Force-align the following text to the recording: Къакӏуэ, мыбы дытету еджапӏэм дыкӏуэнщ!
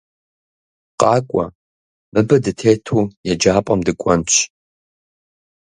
Къакӏуэ, 0.99 1.45
мыбы 2.11 2.37
дытету 2.43 3.01
еджапӏэм 3.31 3.79
дыкӏуэнщ! 3.85 4.33